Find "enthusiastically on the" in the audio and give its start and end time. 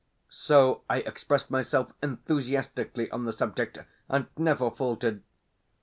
2.01-3.31